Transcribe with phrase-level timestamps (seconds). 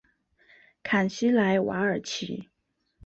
[0.81, 2.47] 坎西莱瓦尔齐。